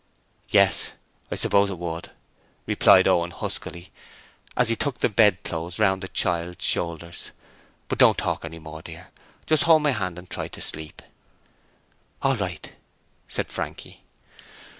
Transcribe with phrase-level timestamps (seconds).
[0.49, 0.93] 'Yes,
[1.29, 2.09] I suppose it would,'
[2.65, 3.91] replied Owen huskily,
[4.57, 7.29] as he tucked the bedclothes round the child's shoulders.
[7.87, 9.11] 'But don't talk any more, dear;
[9.45, 11.03] just hold my hand and try to sleep.'
[12.23, 12.73] 'All right,'
[13.27, 14.03] said Frankie.